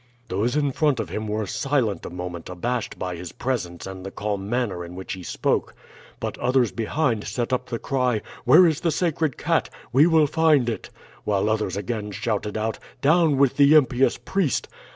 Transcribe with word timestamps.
"Those 0.29 0.55
in 0.55 0.71
front 0.71 0.99
of 0.99 1.09
him 1.09 1.27
were 1.27 1.45
silent 1.45 2.07
a 2.07 2.09
moment, 2.09 2.49
abashed 2.49 2.97
by 2.97 3.15
his 3.15 3.31
presence 3.31 3.85
and 3.85 4.03
the 4.03 4.09
calm 4.09 4.49
manner 4.49 4.83
in 4.83 4.95
which 4.95 5.13
he 5.13 5.21
spoke, 5.21 5.75
but 6.19 6.39
others 6.39 6.71
behind 6.71 7.27
set 7.27 7.53
up 7.53 7.67
the 7.67 7.77
cry 7.77 8.23
'Where 8.43 8.65
is 8.65 8.81
the 8.81 8.89
sacred 8.89 9.37
cat? 9.37 9.69
We 9.93 10.07
will 10.07 10.25
find 10.25 10.67
it!' 10.69 10.89
while 11.23 11.47
others 11.51 11.77
again 11.77 12.09
shouted 12.09 12.57
out 12.57 12.79
'Down 13.01 13.37
with 13.37 13.57
the 13.57 13.75
impious 13.75 14.17
priest!' 14.17 14.67